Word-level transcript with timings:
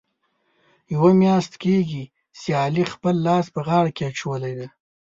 یوه 0.93 1.11
میاشت 1.19 1.53
کېږي، 1.63 2.03
چې 2.39 2.49
علي 2.63 2.83
خپل 2.93 3.15
لاس 3.27 3.45
په 3.55 3.59
غاړه 3.67 3.91
کې 3.95 4.03
اچولی 4.09 4.53
دی. 4.57 4.67